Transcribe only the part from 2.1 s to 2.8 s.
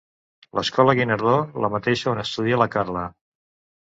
on estudia la